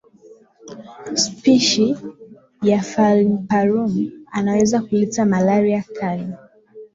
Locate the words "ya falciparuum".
2.61-4.09